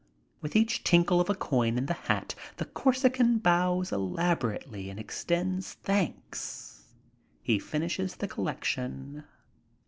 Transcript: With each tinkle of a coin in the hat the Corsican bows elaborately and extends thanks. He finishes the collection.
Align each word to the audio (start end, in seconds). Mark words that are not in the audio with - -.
With 0.41 0.55
each 0.55 0.83
tinkle 0.83 1.21
of 1.21 1.29
a 1.29 1.35
coin 1.35 1.77
in 1.77 1.85
the 1.85 1.93
hat 1.93 2.33
the 2.57 2.65
Corsican 2.65 3.37
bows 3.37 3.91
elaborately 3.91 4.89
and 4.89 4.99
extends 4.99 5.73
thanks. 5.73 6.91
He 7.43 7.59
finishes 7.59 8.15
the 8.15 8.27
collection. 8.27 9.25